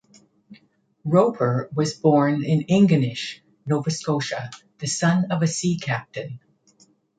[1.05, 6.39] Roper was born in Ingonish, Nova Scotia, the son of a sea captain.